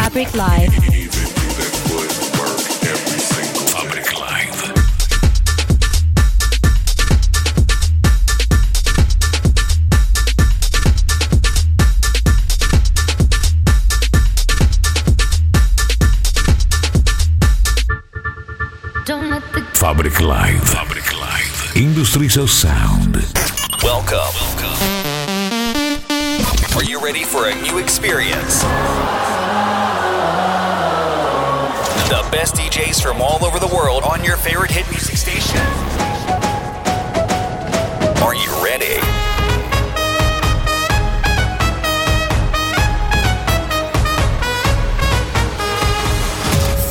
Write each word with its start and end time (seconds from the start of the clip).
Fabric 0.00 0.32
Live. 0.32 0.72
Fabric 3.74 4.12
Live. 4.14 4.54
Fabric 19.74 20.20
Live. 20.20 20.68
Fabric 20.68 21.20
Live. 21.20 21.72
Industries 21.74 22.36
of 22.36 22.48
Sound. 22.50 23.16
Welcome. 23.82 24.18
Are 26.76 26.84
you 26.84 27.00
ready 27.04 27.24
for 27.24 27.48
a 27.48 27.54
new 27.62 27.78
experience? 27.78 28.62
From 33.18 33.26
all 33.26 33.44
over 33.44 33.58
the 33.58 33.74
world 33.74 34.04
on 34.04 34.22
your 34.22 34.36
favorite 34.36 34.70
hit 34.70 34.88
music 34.90 35.16
station. 35.16 35.58
Are 38.22 38.32
you 38.32 38.48
ready? 38.62 38.94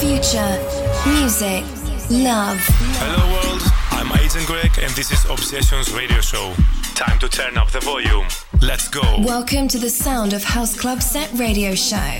Future, 0.02 0.59
music, 1.08 1.63
love. 2.09 2.59
Hello 3.00 3.23
world, 3.31 3.62
I'm 3.91 4.12
Agent 4.20 4.48
Greg 4.48 4.78
and 4.81 4.91
this 4.95 5.14
is 5.14 5.23
Obsessions 5.30 5.94
Radio 5.94 6.20
Show. 6.20 6.53
Time 6.94 7.20
to 7.20 7.30
turn 7.30 7.58
up 7.58 7.72
the 7.72 7.80
volume. 7.80 8.28
Let's 8.62 8.89
go. 8.89 9.22
Welcome 9.22 9.70
to 9.70 9.78
the 9.78 9.89
Sound 9.89 10.34
of 10.34 10.44
House 10.44 10.78
Club 10.78 11.02
Set 11.02 11.31
Radio 11.39 11.73
Show. 11.73 12.20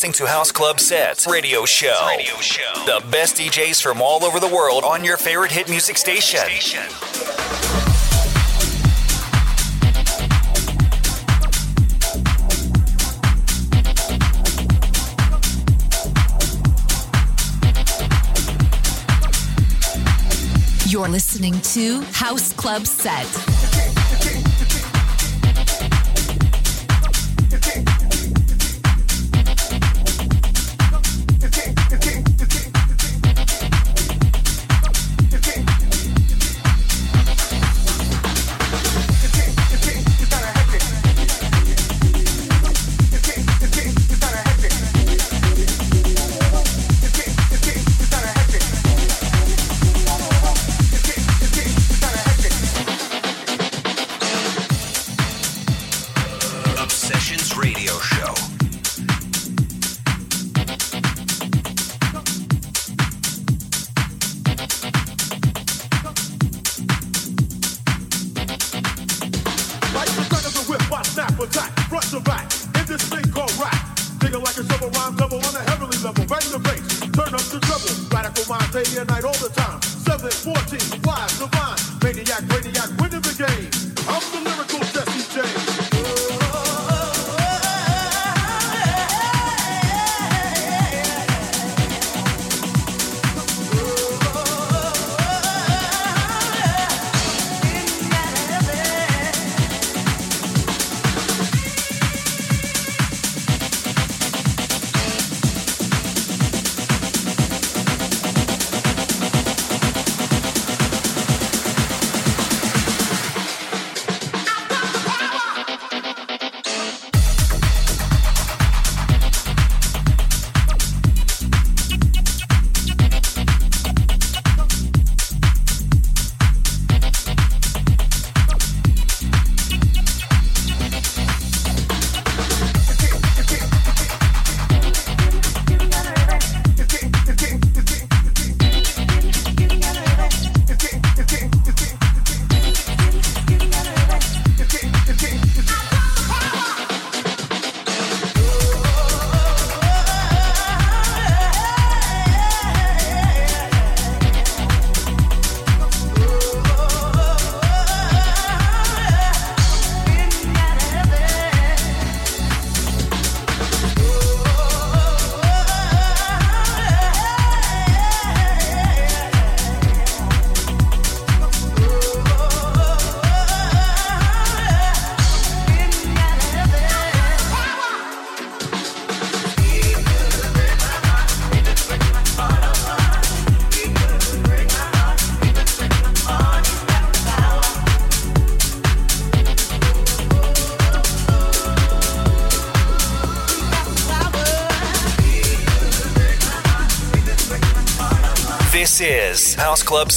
Listening 0.00 0.26
to 0.26 0.32
House 0.32 0.50
Club 0.50 0.80
Sets 0.80 1.26
Radio 1.26 1.66
Show. 1.66 2.06
Radio 2.08 2.34
Show. 2.36 2.72
The 2.86 3.06
best 3.10 3.36
DJs 3.36 3.82
from 3.82 4.00
all 4.00 4.24
over 4.24 4.40
the 4.40 4.48
world 4.48 4.82
on 4.82 5.04
your 5.04 5.18
favorite 5.18 5.52
hit 5.52 5.68
music 5.68 5.98
station. 5.98 6.40
You're 20.88 21.10
listening 21.10 21.60
to 21.60 22.00
House 22.12 22.54
Club 22.54 22.86
Set. 22.86 23.69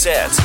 House 0.06 0.43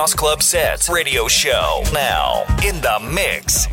House 0.00 0.14
Club 0.14 0.42
Sets 0.42 0.88
radio 0.88 1.28
show. 1.28 1.82
Now, 1.92 2.44
in 2.64 2.80
the 2.80 2.98
mix. 3.12 3.69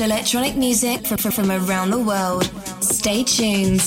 Electronic 0.00 0.56
music 0.56 1.06
from, 1.06 1.18
from 1.18 1.50
around 1.50 1.90
the 1.90 1.98
world. 1.98 2.44
Stay 2.82 3.24
tuned. 3.24 3.82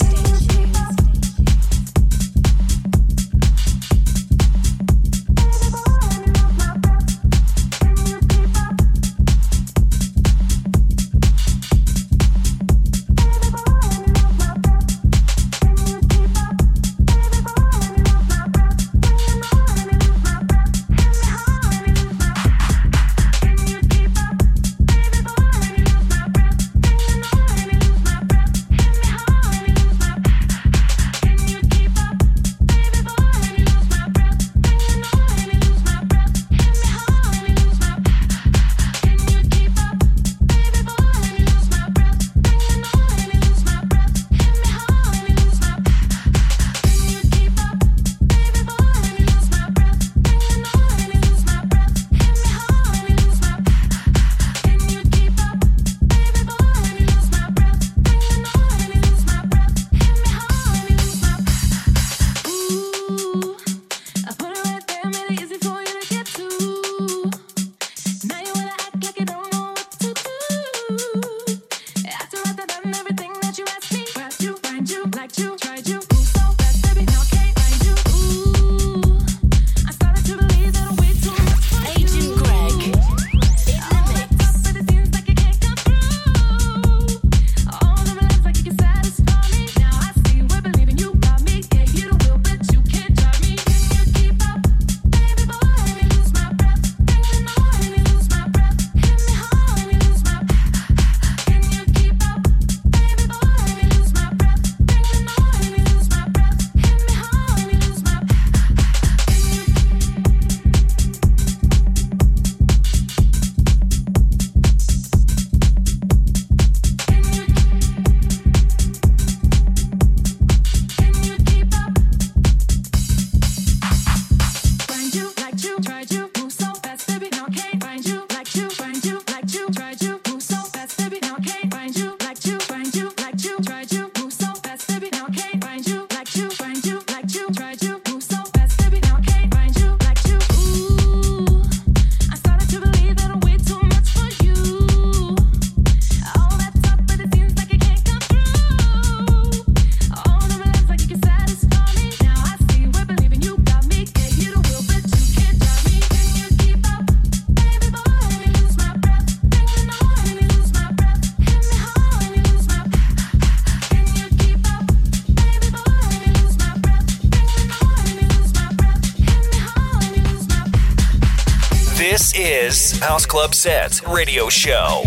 House 173.02 173.26
Club 173.26 173.56
Sets 173.56 174.04
radio 174.08 174.48
show. 174.48 175.04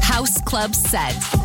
House 0.00 0.40
Club 0.46 0.74
Set. 0.74 1.41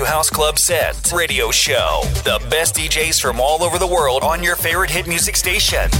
To 0.00 0.06
House 0.06 0.30
Club 0.30 0.58
Set 0.58 1.12
Radio 1.12 1.50
Show. 1.50 2.00
The 2.24 2.40
best 2.48 2.74
DJs 2.74 3.20
from 3.20 3.40
all 3.40 3.62
over 3.62 3.78
the 3.78 3.86
world 3.86 4.22
on 4.22 4.42
your 4.42 4.56
favorite 4.56 4.90
hit 4.90 5.06
music 5.06 5.36
station. 5.36 5.90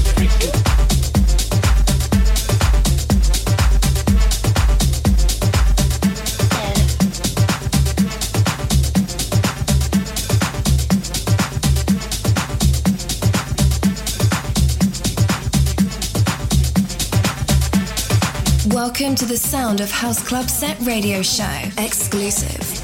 Welcome 18.73 19.15
to 19.17 19.27
the 19.27 19.37
sound 19.37 19.81
of 19.81 19.91
House 19.91 20.23
Club 20.27 20.49
Set 20.49 20.79
Radio 20.81 21.23
Show. 21.23 21.45
Exclusive. 21.77 22.80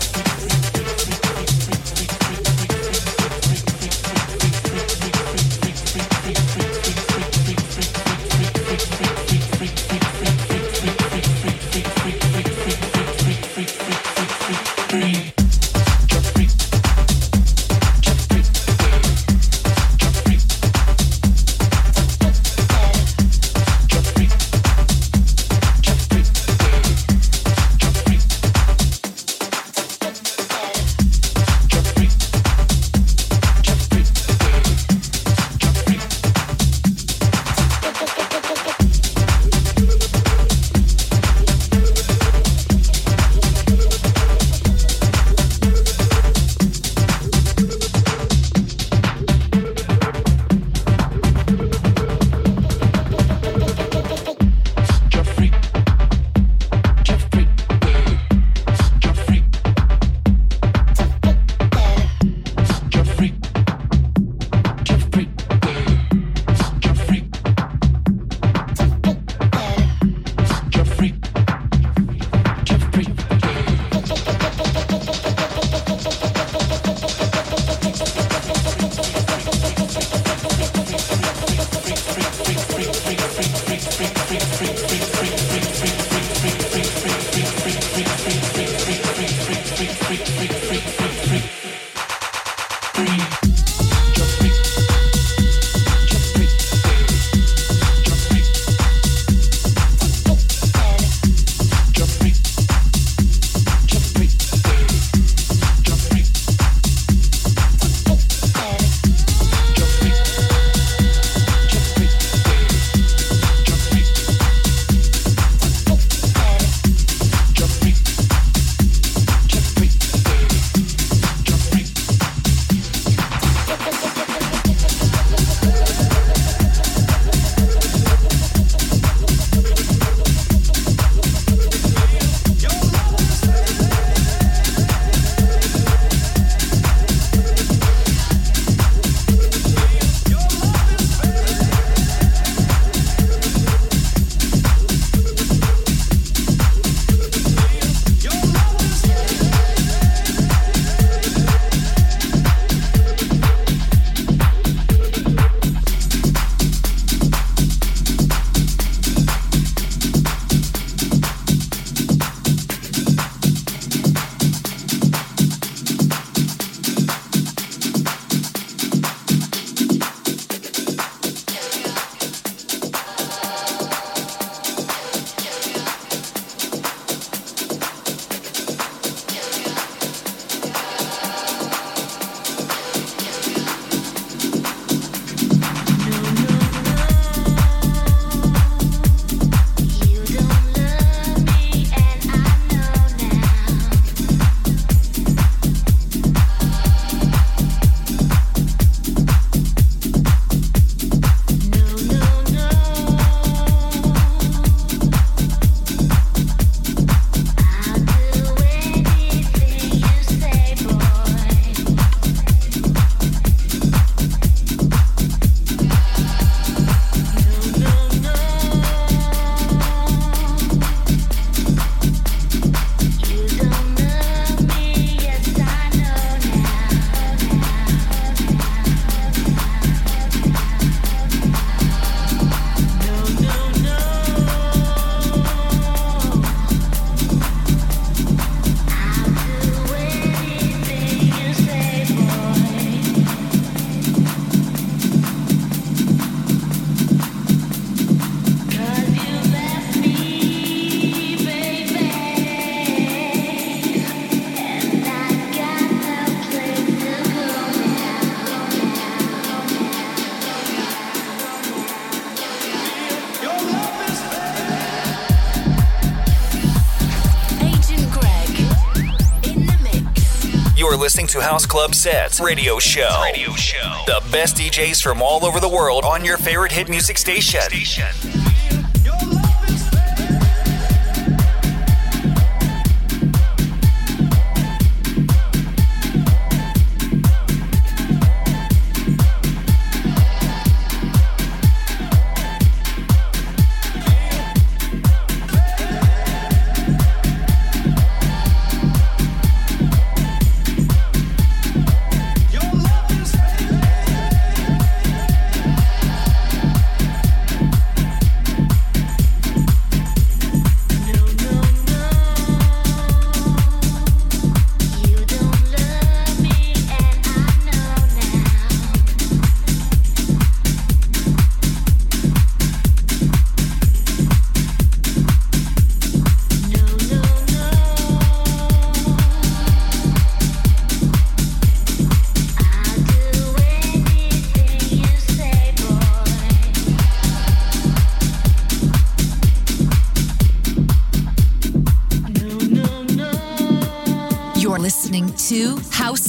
Listening 271.06 271.28
to 271.28 271.40
House 271.40 271.64
Club 271.66 271.94
Sets 271.94 272.40
Radio 272.40 272.80
Show. 272.80 273.22
Radio 273.22 273.52
Show. 273.52 274.02
The 274.06 274.20
best 274.32 274.56
DJs 274.56 275.00
from 275.00 275.22
all 275.22 275.44
over 275.44 275.60
the 275.60 275.68
world 275.68 276.04
on 276.04 276.24
your 276.24 276.36
favorite 276.36 276.72
hit 276.72 276.88
music 276.88 277.16
station. 277.16 277.60
station. 277.60 278.25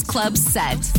Club 0.08 0.38
set. 0.38 0.97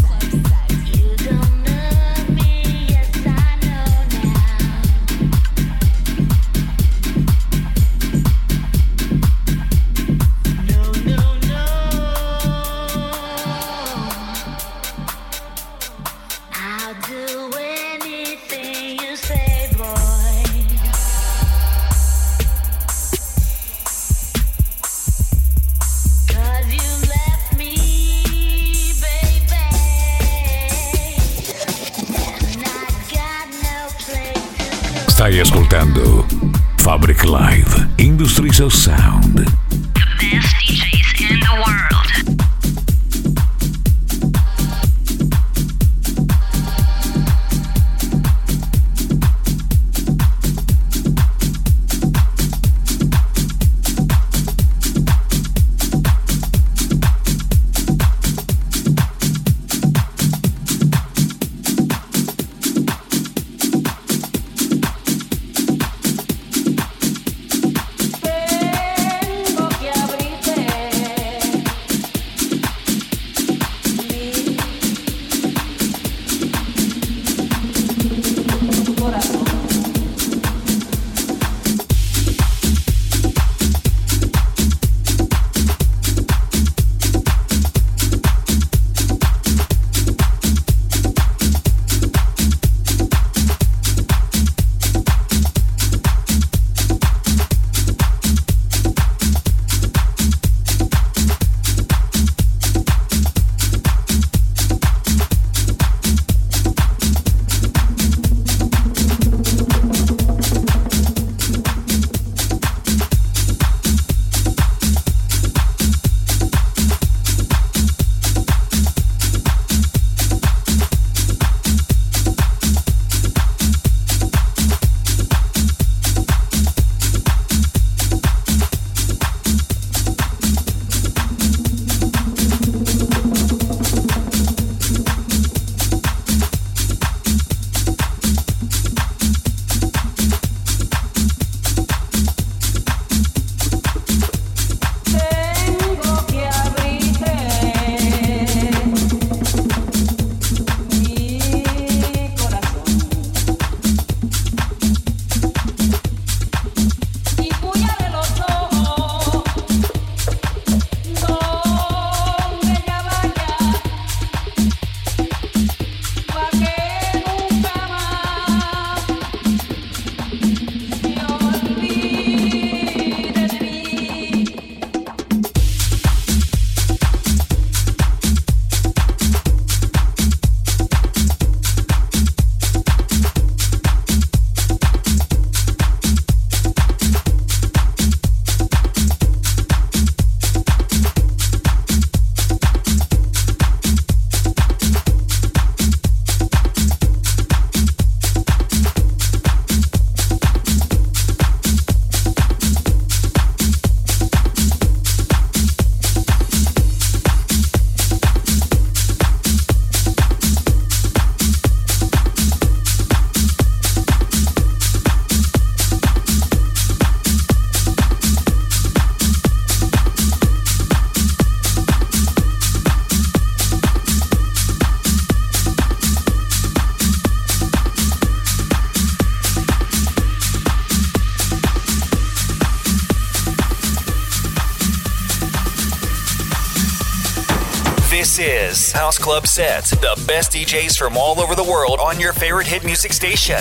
Club 239.19 239.47
Sets, 239.47 239.91
the 239.91 240.21
best 240.27 240.51
DJs 240.53 240.97
from 240.97 241.17
all 241.17 241.39
over 241.39 241.53
the 241.53 241.63
world 241.63 241.99
on 241.99 242.19
your 242.19 242.33
favorite 242.33 242.67
hit 242.67 242.83
music 242.83 243.11
station. 243.11 243.57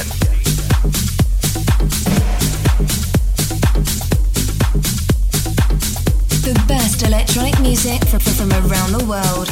The 6.42 6.64
best 6.66 7.02
electronic 7.02 7.58
music 7.60 8.04
from 8.06 8.52
around 8.52 8.92
the 8.92 9.04
world. 9.04 9.48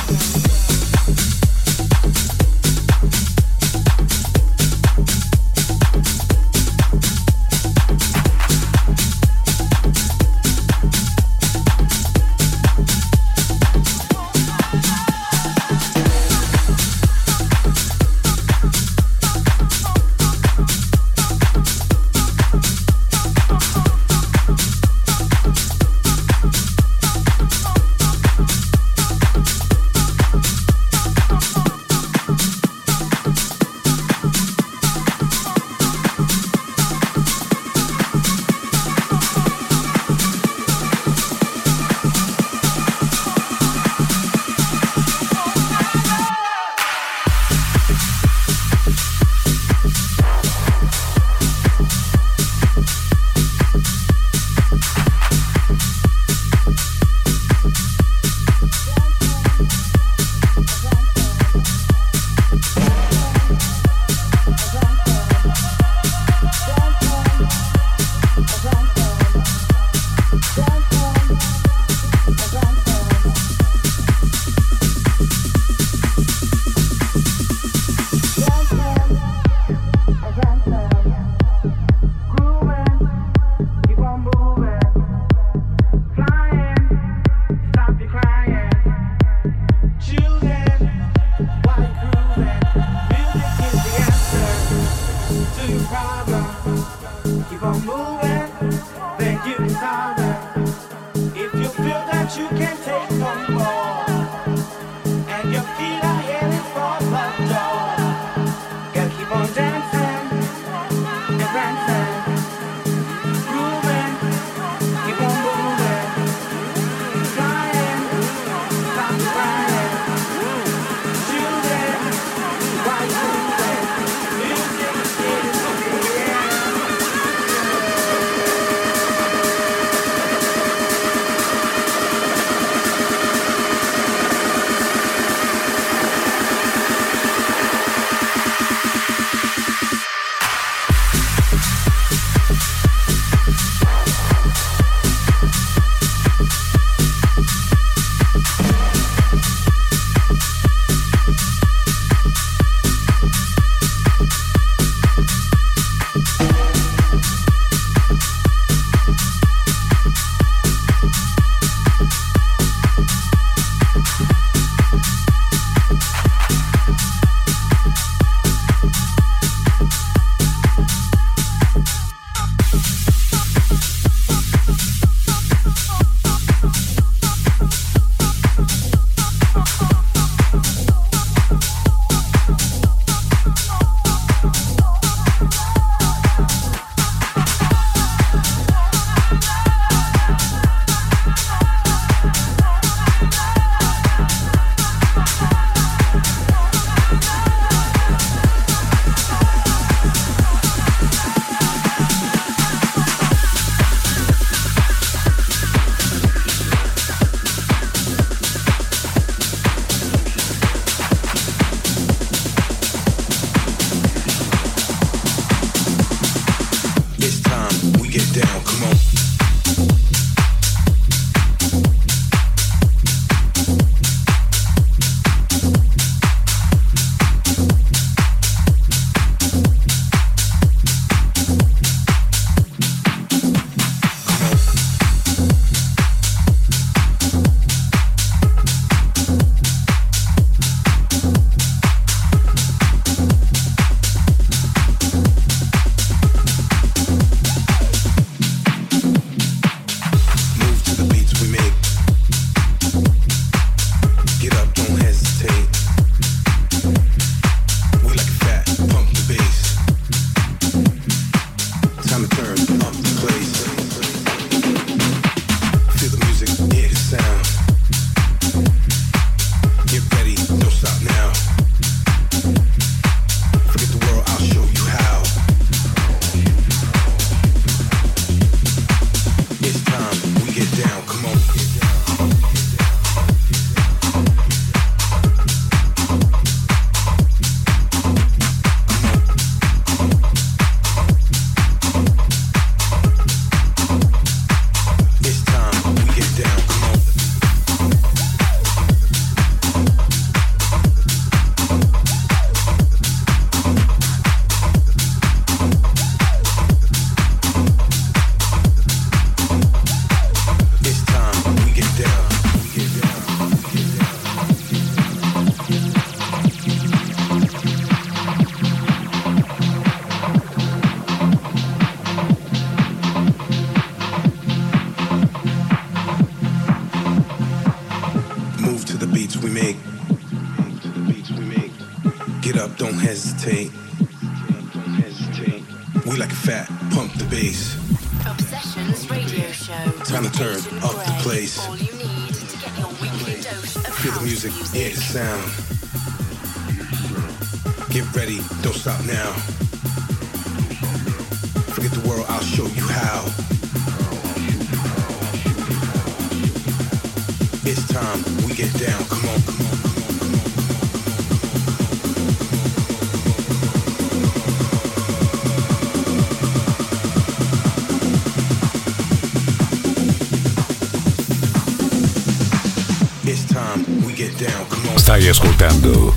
Stai 374.95 375.29
ascoltando 375.29 376.15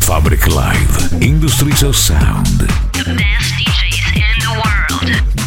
Fabric 0.00 0.46
Live 0.46 1.16
Industrial 1.20 1.94
Sound. 1.94 2.66
The 2.92 3.14
best 3.14 3.54
DJs 3.56 4.14
in 4.14 4.38
the 4.40 4.52
world. 4.62 5.39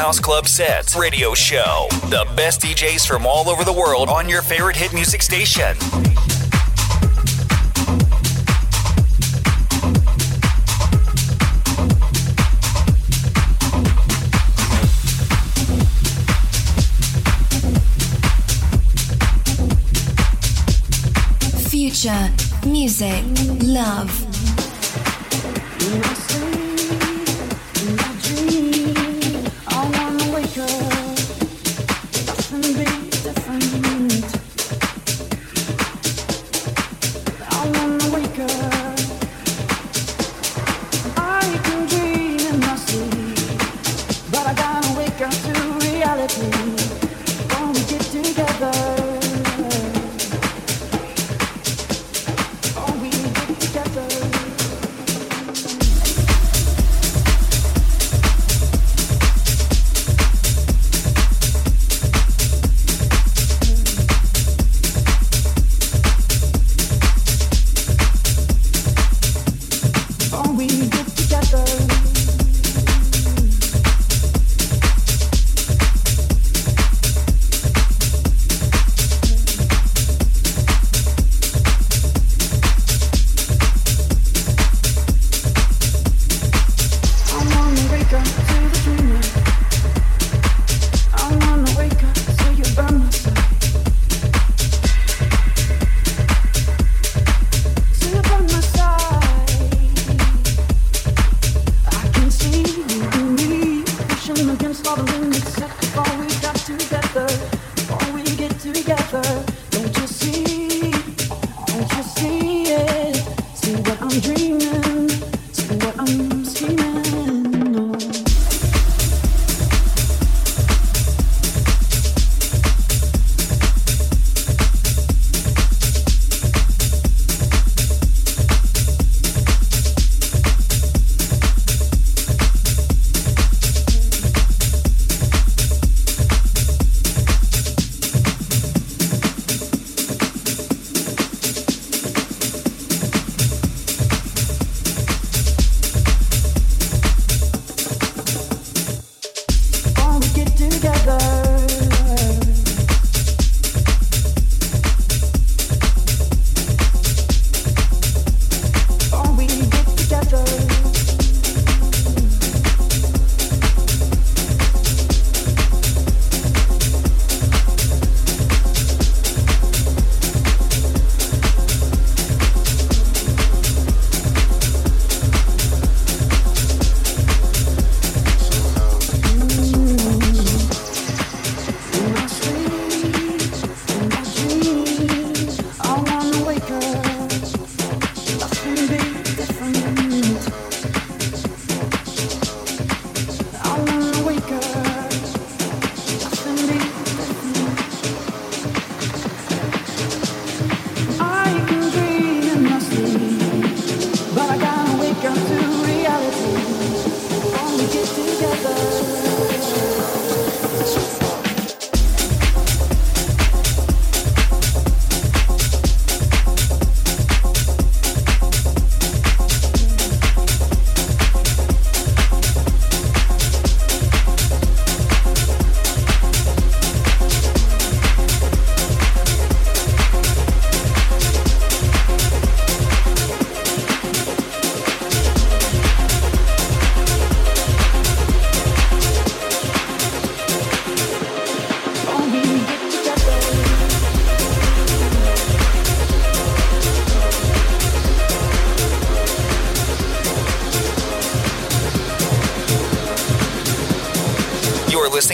House 0.00 0.18
Club 0.18 0.48
Sets 0.48 0.96
radio 0.96 1.34
show. 1.34 1.86
The 2.04 2.26
best 2.34 2.62
DJs 2.62 3.06
from 3.06 3.26
all 3.26 3.50
over 3.50 3.64
the 3.64 3.72
world 3.72 4.08
on 4.08 4.30
your 4.30 4.40
favorite 4.40 4.74
hit 4.74 4.94
music 4.94 5.20
station. 5.20 5.74
Future, 21.68 22.30
music, 22.64 23.22
love. 23.62 24.08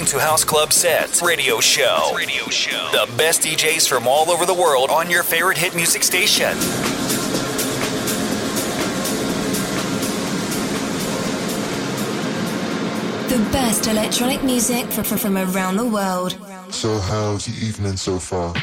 To 0.07 0.21
House 0.21 0.45
Club 0.45 0.73
Sets 0.73 1.21
Radio 1.21 1.59
Show. 1.59 2.13
Radio 2.17 2.45
Show. 2.45 2.91
The 2.93 3.11
best 3.17 3.43
DJs 3.43 3.89
from 3.89 4.07
all 4.07 4.31
over 4.31 4.47
the 4.47 4.55
world 4.55 4.89
on 4.89 5.11
your 5.11 5.25
favorite 5.25 5.59
hit 5.59 5.75
music 5.75 6.05
station. 6.05 6.57
The 13.29 13.51
best 13.51 13.89
electronic 13.89 14.45
music 14.45 14.87
from, 14.93 15.03
from, 15.03 15.19
from 15.19 15.37
around 15.39 15.77
the 15.77 15.87
world. 15.87 16.39
So 16.71 16.99
how's 16.99 17.47
the 17.47 17.67
evening 17.67 17.97
so 17.97 18.21
far? 18.21 18.55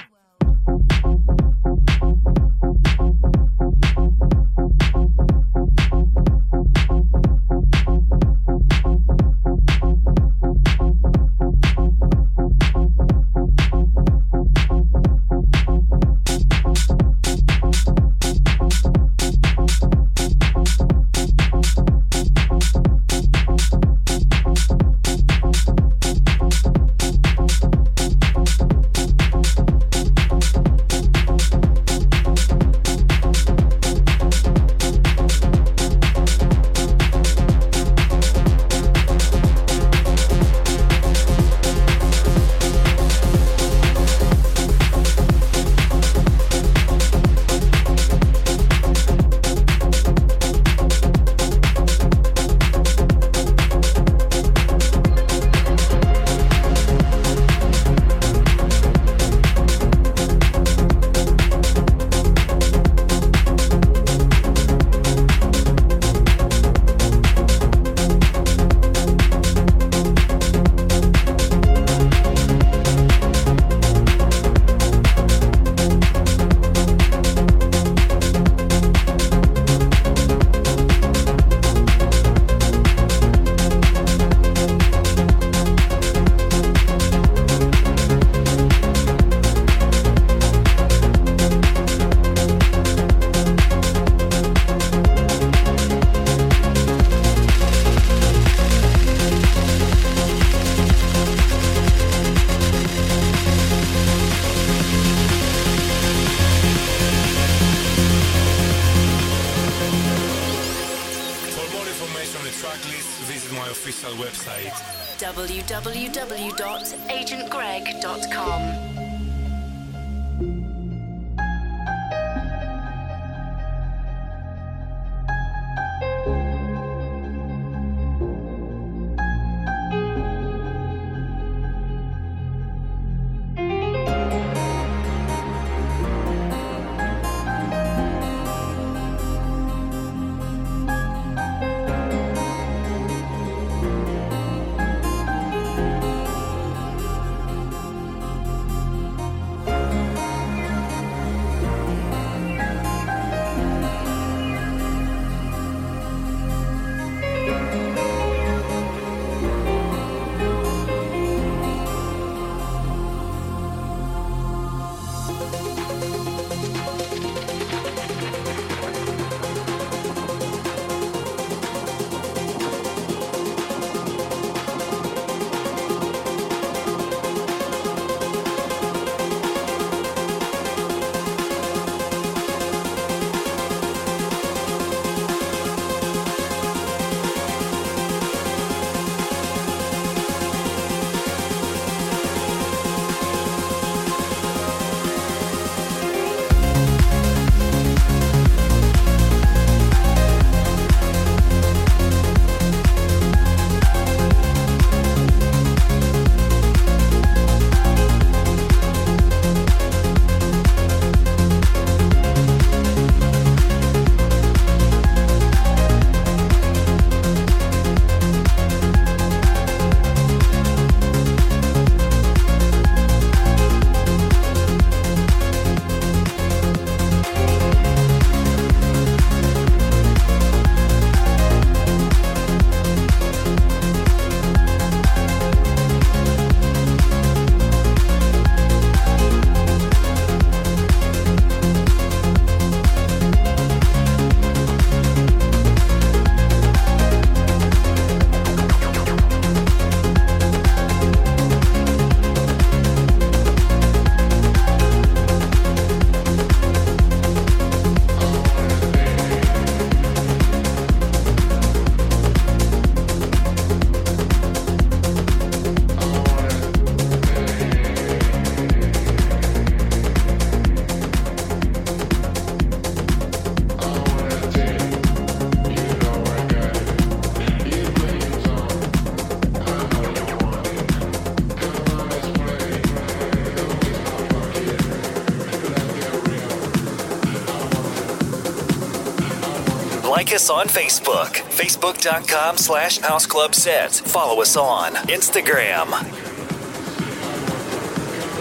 Like 290.23 290.35
us 290.35 290.49
on 290.49 290.67
Facebook, 290.67 291.31
facebook.com 291.51 292.55
slash 292.57 292.99
House 292.99 293.25
Club 293.25 293.53
Sets. 293.53 293.99
Follow 293.99 294.41
us 294.41 294.55
on 294.55 294.93
Instagram. 295.07 295.89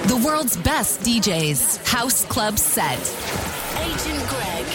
The 0.06 0.16
world's 0.24 0.56
best 0.56 1.00
DJs. 1.00 1.84
House 1.88 2.24
Club 2.26 2.56
Set. 2.58 3.00
Agent 3.80 4.28
Greg 4.28 4.66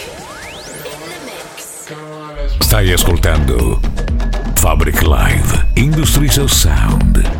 in 0.84 1.00
the 1.08 1.20
mix. 1.24 1.88
Stai 2.66 2.92
ascoltando 2.92 3.80
Fabric 4.58 5.02
Live 5.02 5.64
Industries 5.76 6.36
of 6.36 6.52
Sound. 6.52 7.37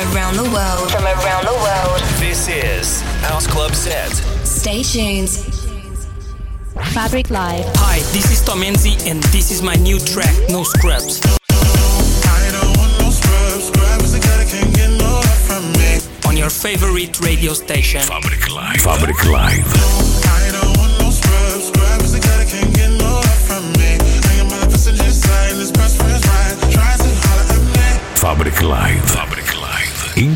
Around 0.00 0.36
the 0.36 0.44
world. 0.44 0.90
From 0.90 1.04
around 1.04 1.44
the 1.44 1.52
world. 1.52 2.00
This 2.18 2.48
is 2.48 3.02
House 3.20 3.46
Club 3.46 3.74
Set. 3.74 4.10
Stay 4.46 4.82
tuned. 4.82 5.28
Fabric 6.94 7.28
Live. 7.28 7.66
Hi, 7.76 7.98
this 8.14 8.30
is 8.32 8.42
Tom 8.42 8.62
Enzy, 8.62 8.96
and 9.06 9.22
this 9.24 9.50
is 9.50 9.60
my 9.60 9.74
new 9.74 9.98
track, 9.98 10.34
No 10.48 10.62
Scrubs. 10.62 11.20
On 16.26 16.34
your 16.34 16.48
favorite 16.48 17.20
radio 17.20 17.52
station. 17.52 18.00
Fabric 18.00 18.50
Live. 18.50 18.80
Fabric 18.80 19.22
Live. 19.26 20.39